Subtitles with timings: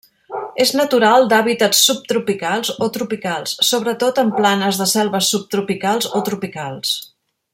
[0.63, 6.99] És natural d'hàbitats subtropicals o tropicals, sobretot en planes de selves subtropicals o tropicals.